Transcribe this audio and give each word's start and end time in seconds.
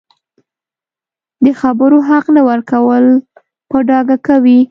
د 1.45 1.47
خبرو 1.61 1.97
حق 2.09 2.25
نه 2.35 2.41
ورکول 2.49 3.05
په 3.69 3.77
ډاګه 3.87 4.17
کوي 4.27 4.59